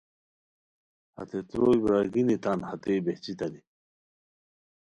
ہتے 1.15 1.39
تروئے 1.49 1.77
برارگینی 1.83 2.37
تان 2.43 2.59
ہتئے 2.69 2.95
بہچیتانی 3.05 3.61